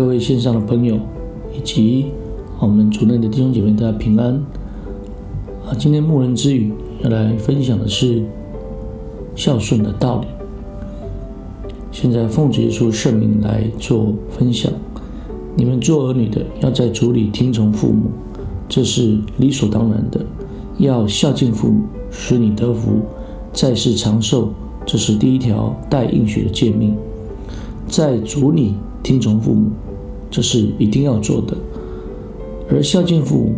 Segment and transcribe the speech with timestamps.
[0.00, 0.98] 各位线上的朋友，
[1.54, 2.06] 以及
[2.58, 4.32] 我们主内的弟兄姐妹，大家平安。
[5.66, 6.72] 啊，今天牧人之语
[7.04, 8.24] 要来分享的是
[9.36, 10.26] 孝顺的道理。
[11.92, 14.72] 现在奉主耶稣圣名来做分享。
[15.54, 18.10] 你们做儿女的，要在主里听从父母，
[18.70, 20.18] 这是理所当然的。
[20.78, 23.02] 要孝敬父母，使你得福，
[23.52, 24.48] 在世长寿，
[24.86, 26.96] 这是第一条带应许的诫命。
[27.86, 29.68] 在主里听从父母，
[30.30, 31.56] 这是一定要做的。
[32.70, 33.54] 而孝敬父母，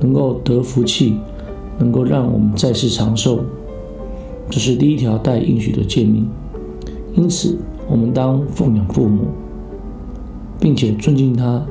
[0.00, 1.16] 能够得福气，
[1.78, 3.40] 能够让我们在世长寿，
[4.48, 6.26] 这是第一条带应许的诫命。
[7.14, 9.26] 因此，我们当奉养父母，
[10.58, 11.62] 并且尊敬他，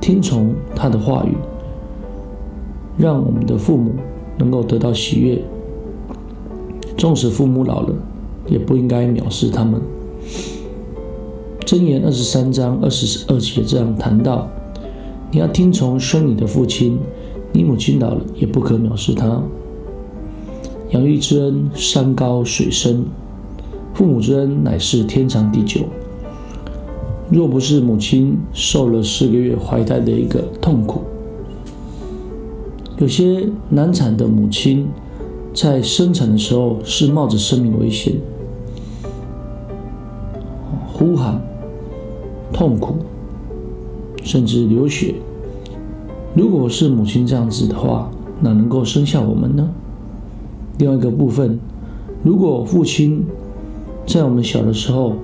[0.00, 1.36] 听从他的话语，
[2.98, 3.92] 让我们的父母
[4.38, 5.40] 能够得到喜悦。
[6.96, 7.94] 纵使父母老了，
[8.46, 9.80] 也不应该藐视他们。
[11.64, 14.48] 箴言二十三章二十二节这样谈到：
[15.30, 16.98] 你要听从生你的父亲，
[17.52, 19.40] 你母亲老了也不可藐视他。
[20.90, 23.04] 养育之恩，山高水深；
[23.94, 25.82] 父母之恩，乃是天长地久。
[27.30, 31.02] 若不是母亲受了四个月怀胎的一个痛苦，
[32.98, 34.88] 有些难产的母亲
[35.54, 38.14] 在生产的时候是冒着生命危险，
[40.92, 41.40] 呼喊。
[42.52, 42.94] 痛苦，
[44.22, 45.14] 甚至流血。
[46.34, 49.68] 如果是母亲这样子的话，哪能够生下我们呢？
[50.78, 51.58] 另外一个部分，
[52.22, 53.24] 如果父亲
[54.06, 55.14] 在我们小的时候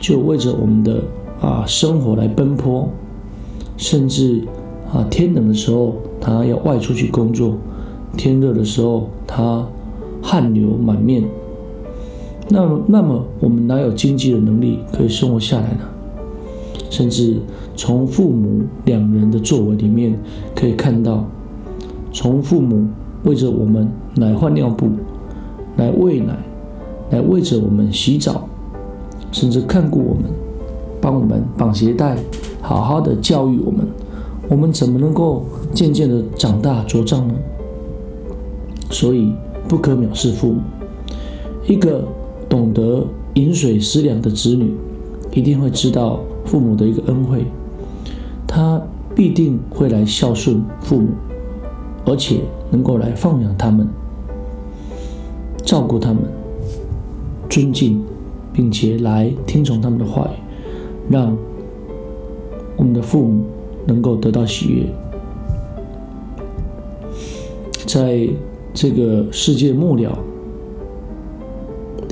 [0.00, 1.02] 就为着我们的
[1.40, 2.88] 啊生活来奔波，
[3.76, 4.42] 甚至
[4.92, 7.56] 啊天冷的时候他要外出去工作，
[8.16, 9.66] 天热的时候他
[10.22, 11.24] 汗流满面。
[12.52, 15.88] 那么，那么我们哪有经济的能力可以生活下来呢？
[16.90, 17.38] 甚至
[17.74, 20.14] 从父母两人的作为里面
[20.54, 21.24] 可以看到，
[22.12, 22.86] 从父母
[23.24, 24.90] 为着我们来换尿布、
[25.78, 26.36] 来喂奶、
[27.10, 28.46] 来为着我们洗澡，
[29.32, 30.24] 甚至看顾我们、
[31.00, 32.18] 帮我们绑鞋带、
[32.60, 33.86] 好好的教育我们，
[34.50, 37.34] 我们怎么能够渐渐的长大茁壮呢？
[38.90, 39.32] 所以
[39.66, 40.60] 不可藐视父母，
[41.66, 42.04] 一个。
[42.52, 44.74] 懂得饮水思量的子女，
[45.32, 47.46] 一定会知道父母的一个恩惠，
[48.46, 48.78] 他
[49.14, 51.08] 必定会来孝顺父母，
[52.04, 53.88] 而且能够来放养他们，
[55.64, 56.24] 照顾他们，
[57.48, 58.04] 尊敬，
[58.52, 60.36] 并且来听从他们的话语，
[61.08, 61.34] 让
[62.76, 63.46] 我们的父母
[63.86, 64.84] 能够得到喜悦。
[67.86, 68.28] 在
[68.74, 70.18] 这个世界末了。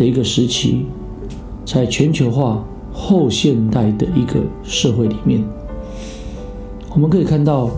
[0.01, 0.87] 的一个时期，
[1.63, 5.45] 在全球化后现代的一个社会里面，
[6.95, 7.69] 我们可以看到，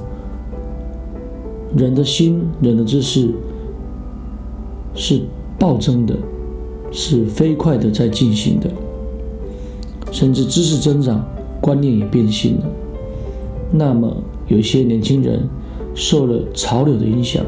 [1.76, 3.34] 人的心、人的知识
[4.94, 5.22] 是
[5.58, 6.16] 暴增的，
[6.92, 8.70] 是飞快的在进行的，
[10.12, 11.26] 甚至知识增长，
[11.60, 12.66] 观念也变形了。
[13.72, 14.16] 那么，
[14.46, 15.48] 有一些年轻人
[15.92, 17.44] 受了潮流的影响，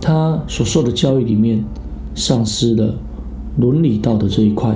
[0.00, 1.64] 他所受的教育里面。
[2.14, 2.94] 丧失了
[3.58, 4.74] 伦理道德这一块，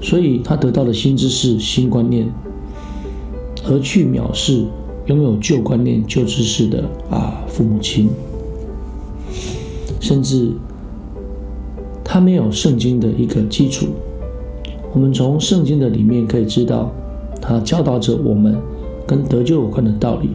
[0.00, 2.26] 所以他得到了新知识、新观念，
[3.66, 4.64] 而去藐视
[5.06, 8.08] 拥有旧观念、旧知识的啊父母亲，
[10.00, 10.50] 甚至
[12.04, 13.86] 他没有圣经的一个基础。
[14.92, 16.90] 我们从圣经的里面可以知道，
[17.40, 18.56] 他教导着我们
[19.06, 20.30] 跟得救有关的道理，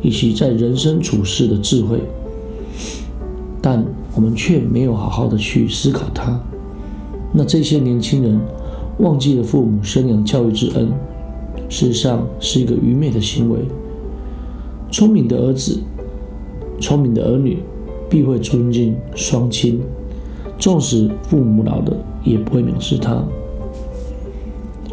[0.00, 1.98] 以及在人生处事的智慧。
[3.60, 3.84] 但
[4.14, 6.40] 我们却没有好好的去思考它。
[7.32, 8.40] 那这些年轻人
[8.98, 10.88] 忘记了父母生养教育之恩，
[11.68, 13.58] 事实上是一个愚昧的行为。
[14.90, 15.80] 聪明的儿子，
[16.80, 17.58] 聪明的儿女，
[18.08, 19.80] 必会尊敬双亲，
[20.58, 23.22] 纵使父母老了，也不会藐视他。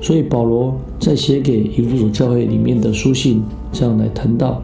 [0.01, 3.41] 所以保罗在写给以弗所教会里面的书信，
[3.71, 4.61] 这样来谈到：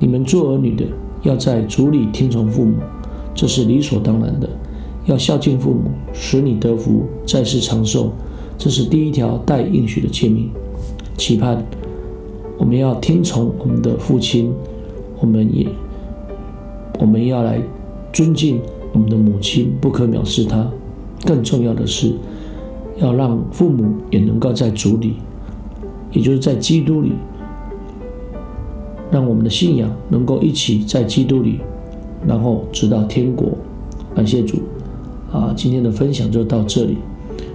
[0.00, 0.84] 你们做儿女的，
[1.22, 2.74] 要在主里听从父母。
[3.38, 4.50] 这是理所当然的，
[5.06, 8.10] 要孝敬父母，使你得福，在世长寿。
[8.58, 10.50] 这是第一条带应许的诫命。
[11.16, 11.64] 期盼
[12.58, 14.52] 我们要听从我们的父亲，
[15.20, 15.68] 我们也
[16.98, 17.62] 我们要来
[18.12, 18.60] 尊敬
[18.92, 20.68] 我们的母亲，不可藐视她。
[21.24, 22.12] 更重要的是，
[22.96, 25.14] 要让父母也能够在主里，
[26.10, 27.12] 也就是在基督里，
[29.12, 31.60] 让我们的信仰能够一起在基督里。
[32.26, 33.48] 然后直到天国，
[34.14, 34.58] 感谢主，
[35.32, 36.96] 啊，今天的分享就到这里。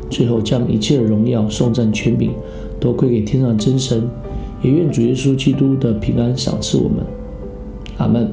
[0.09, 2.31] 最后，将一切的荣耀、颂赞、权柄
[2.79, 4.03] 都归给天上真神，
[4.61, 6.99] 也愿主耶稣基督的平安赏赐我们。
[7.97, 8.23] 阿门。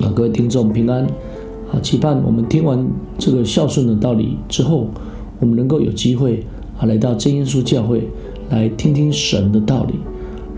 [0.00, 1.04] 啊，各位听众平安。
[1.72, 2.86] 啊，期盼我们听完
[3.18, 4.86] 这个孝顺的道理之后，
[5.40, 6.44] 我们能够有机会
[6.78, 8.06] 啊来到真耶稣教会
[8.50, 9.94] 来听听神的道理，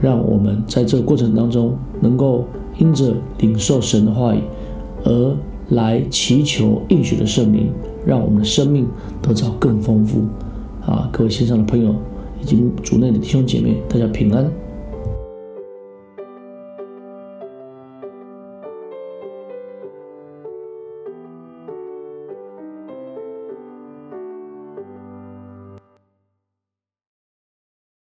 [0.03, 2.45] 让我们在这个过程当中能够
[2.79, 4.41] 因着领受神的话语
[5.05, 5.37] 而
[5.71, 7.71] 来祈求应许的圣灵。
[8.07, 8.87] 让我们的生命
[9.21, 10.21] 得到更丰富，
[10.87, 11.11] 啊！
[11.13, 11.93] 各位线上的朋友
[12.41, 14.49] 以及主内的弟兄姐妹，大家平安。